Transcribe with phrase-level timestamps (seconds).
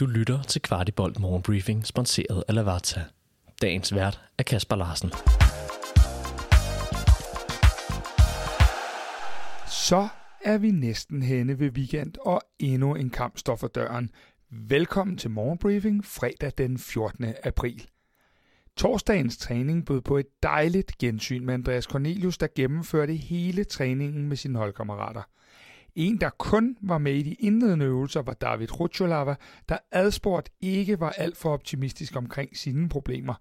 [0.00, 3.00] Du lytter til Kvartibolt Morgenbriefing, sponsoreret af Lavazza.
[3.62, 5.10] Dagens vært er Kasper Larsen.
[9.66, 10.08] Så
[10.44, 14.10] er vi næsten henne ved weekend, og endnu en kamp står for døren.
[14.50, 17.34] Velkommen til Morgenbriefing fredag den 14.
[17.44, 17.86] april.
[18.76, 24.36] Torsdagens træning bød på et dejligt gensyn med Andreas Cornelius, der gennemførte hele træningen med
[24.36, 25.22] sine holdkammerater–
[26.00, 29.34] en, der kun var med i de indledende øvelser, var David Rucholava,
[29.68, 33.34] der adspurgt ikke var alt for optimistisk omkring sine problemer.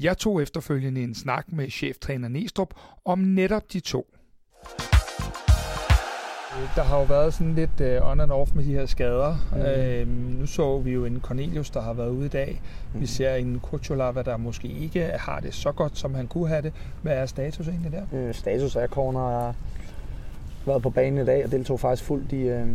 [0.00, 4.06] Jeg tog efterfølgende en snak med cheftræner Nestrup om netop de to.
[6.76, 9.36] Der har jo været sådan lidt uh, on and off med de her skader.
[9.52, 10.12] Mm.
[10.12, 12.62] Uh, nu så vi jo en Cornelius, der har været ude i dag.
[12.94, 13.06] Vi mm.
[13.06, 16.72] ser en Kucholava, der måske ikke har det så godt, som han kunne have det.
[17.02, 18.28] Hvad er status egentlig der?
[18.28, 19.52] Uh, status er, corner er
[20.68, 22.66] været på banen i dag og deltog faktisk fuldt i, øh,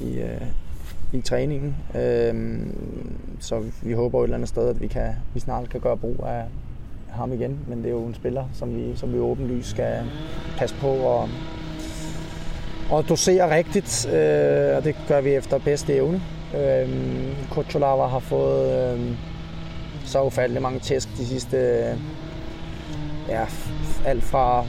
[0.00, 0.40] i, øh,
[1.12, 1.76] i træningen.
[1.94, 2.60] Øh,
[3.40, 5.96] så vi håber jo et eller andet sted, at vi, kan, vi snart kan gøre
[5.96, 6.44] brug af
[7.10, 7.58] ham igen.
[7.68, 10.02] Men det er jo en spiller, som vi, som vi åbenlyst skal
[10.58, 11.28] passe på og,
[12.90, 14.08] og dosere rigtigt.
[14.08, 16.22] Øh, og det gør vi efter bedste evne.
[16.56, 16.88] Øh,
[17.50, 19.16] Kutsulava har fået øh,
[20.04, 21.56] så ufattelig mange tæsk de sidste...
[21.56, 21.96] Øh,
[23.28, 23.46] ja,
[24.06, 24.64] alt fra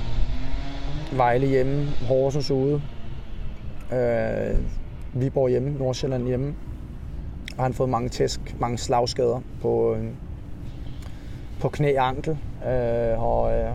[1.11, 2.81] Vejle hjemme, Horsens ude,
[3.93, 4.57] øh,
[5.13, 6.55] Viborg hjemme, Nordsjælland hjemme.
[7.57, 10.05] Og han har fået mange tæsk, mange slagskader på, øh,
[11.59, 12.37] på knæ og ankel.
[12.67, 13.71] Øh, og, øh,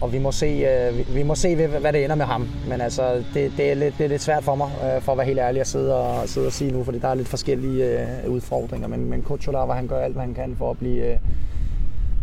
[0.00, 2.48] og vi må se, øh, vi, vi må se hvad det ender med ham.
[2.68, 5.18] Men altså, det, det, er, lidt, det er lidt svært for mig, øh, for at
[5.18, 8.00] være helt ærlig, at sidde og, sidde og sige nu, fordi der er lidt forskellige
[8.00, 8.88] øh, udfordringer.
[8.88, 11.18] Men, men Kucholar, han gør alt, hvad han kan for at blive, øh,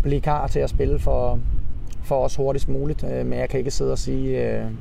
[0.03, 1.39] blive klar til at spille for,
[2.09, 4.71] for os hurtigst muligt, øh, men jeg kan ikke sidde og sige, øh,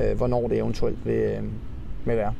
[0.00, 1.42] øh, hvornår det eventuelt vil, øh,
[2.06, 2.34] vil være.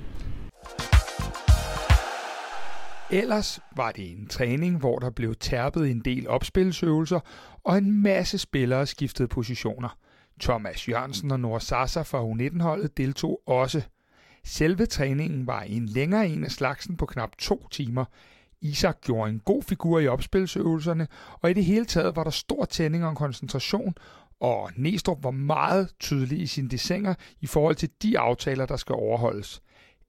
[3.10, 7.20] Ellers var det en træning, hvor der blev tærpet en del opspilsøvelser,
[7.64, 9.96] og en masse spillere skiftede positioner.
[10.40, 13.82] Thomas Jørgensen og Nora Sasa fra U19-holdet deltog også.
[14.44, 18.04] Selve træningen var en længere en af slagsen på knap to timer,
[18.60, 21.08] Isak gjorde en god figur i opspilsøvelserne,
[21.40, 23.94] og i det hele taget var der stor tænding og koncentration,
[24.40, 28.94] og Næstrup var meget tydelig i sine desinger i forhold til de aftaler, der skal
[28.94, 29.62] overholdes.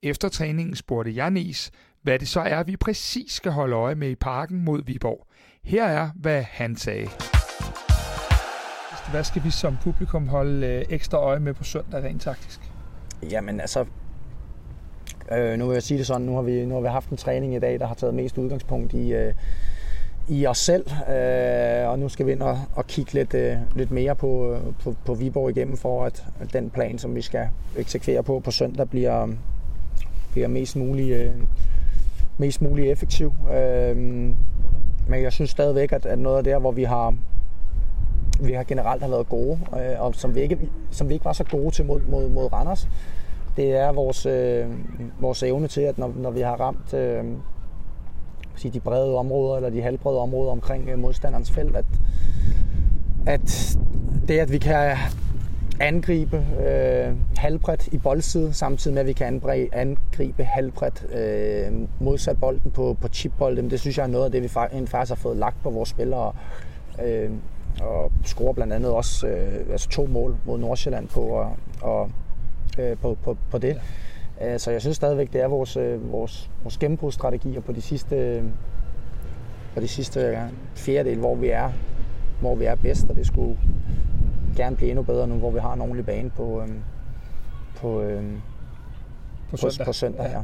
[0.04, 1.72] Efter træningen spurgte jeg Nes,
[2.02, 5.28] hvad det så er, vi præcis skal holde øje med i parken mod Viborg.
[5.64, 7.10] Her er, hvad han sagde.
[9.12, 12.60] Hvad skal vi som publikum holde øh, ekstra øje med på søndag rent taktisk?
[13.24, 13.86] Jamen altså,
[15.32, 17.18] Øh, nu vil jeg sige det sådan, nu har, vi, nu har vi haft en
[17.18, 19.34] træning i dag, der har taget mest udgangspunkt i, øh,
[20.28, 23.92] i os selv, øh, og nu skal vi ind og, og kigge lidt, øh, lidt
[23.92, 27.48] mere på, øh, på, på Viborg igennem, for at, den plan, som vi skal
[27.78, 29.28] eksekvere på på søndag, bliver,
[30.32, 31.32] bliver mest muligt øh,
[32.40, 33.34] mest mulig effektiv.
[33.54, 33.98] Øh,
[35.08, 37.16] men jeg synes stadigvæk, at, at noget af det, hvor vi har,
[38.40, 40.60] vi har generelt har været gode, øh, og som vi, ikke,
[40.92, 42.90] som vi ikke var så gode til mod, mod, mod Randers,
[43.60, 44.66] det er vores, øh,
[45.22, 47.24] vores evne til, at når, når vi har ramt øh,
[48.56, 51.86] sige, de brede områder, eller de halvbrede områder omkring øh, modstanderens felt, at,
[53.28, 53.78] at
[54.28, 54.98] det, at vi kan
[55.80, 59.42] angribe øh, halvbredt i boldside, samtidig med, at vi kan
[59.74, 63.70] angribe halvbredt øh, modsat bolden på, på chipbolden.
[63.72, 66.34] Det synes jeg er noget af det, vi faktisk har fået lagt på vores spillere.
[67.06, 67.32] Øh,
[67.82, 71.48] og score blandt andet også øh, altså to mål mod Nordsjælland på at
[71.82, 72.10] og
[72.80, 73.82] øh, på, på, på det.
[74.40, 74.54] Ja.
[74.54, 78.44] Øh, så jeg synes stadigvæk, det er vores, øh, vores, vores gennembrudsstrategier på de sidste,
[79.74, 81.72] på de sidste ja, fjerdedel, hvor vi er
[82.40, 83.60] hvor vi er bedst, og det skulle
[84.56, 86.82] gerne blive endnu bedre nu, hvor vi har en ordentlig bane på, øhm,
[87.76, 88.42] på, øhm,
[89.50, 89.86] på, søndag.
[89.86, 90.26] på søndag.
[90.26, 90.32] Ja.
[90.32, 90.44] ja.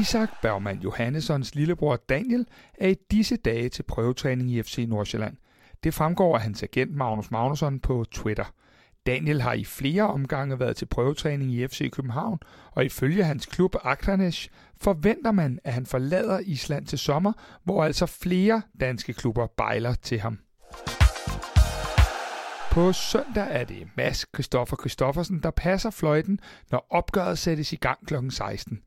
[0.00, 2.46] Isak Bergman Johannessons lillebror Daniel
[2.78, 5.36] er i disse dage til prøvetræning i FC Nordsjælland.
[5.84, 8.52] Det fremgår af hans agent Magnus Magnusson på Twitter–
[9.06, 12.38] Daniel har i flere omgange været til prøvetræning i FC København,
[12.72, 14.50] og ifølge hans klub Akranes
[14.80, 17.32] forventer man, at han forlader Island til sommer,
[17.64, 20.38] hvor altså flere danske klubber bejler til ham.
[22.70, 28.06] På søndag er det Mads Christoffer Christoffersen, der passer fløjten, når opgøret sættes i gang
[28.06, 28.14] kl.
[28.30, 28.80] 16.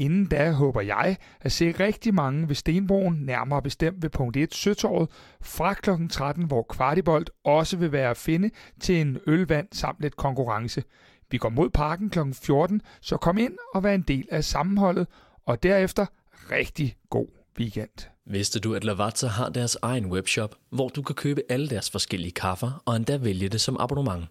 [0.00, 4.54] Inden da håber jeg at se rigtig mange ved Stenbroen, nærmere bestemt ved punkt 1
[4.54, 5.10] Søtorvet,
[5.42, 5.90] fra kl.
[6.10, 8.50] 13, hvor Kvartibolt også vil være at finde
[8.80, 10.82] til en ølvand samt lidt konkurrence.
[11.30, 12.18] Vi går mod parken kl.
[12.32, 15.06] 14, så kom ind og vær en del af sammenholdet,
[15.46, 16.06] og derefter
[16.50, 18.08] rigtig god weekend.
[18.26, 22.32] Vidste du, at Lavazza har deres egen webshop, hvor du kan købe alle deres forskellige
[22.32, 24.24] kaffer og endda vælge det som abonnement?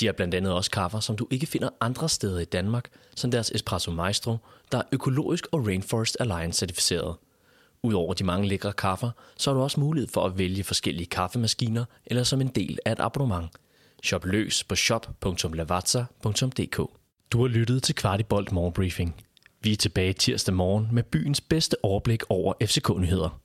[0.00, 3.30] De har blandt andet også kaffer, som du ikke finder andre steder i Danmark, som
[3.30, 4.36] deres Espresso Maestro,
[4.72, 7.16] der er økologisk og Rainforest Alliance certificeret.
[7.82, 11.84] Udover de mange lækre kaffer, så har du også mulighed for at vælge forskellige kaffemaskiner
[12.06, 13.50] eller som en del af et abonnement.
[14.04, 16.76] Shop løs på shop.lavazza.dk
[17.32, 19.14] Du har lyttet til Kvartibolt Morgenbriefing.
[19.60, 23.40] Vi er tilbage tirsdag morgen med byens bedste overblik over FCK-nyheder.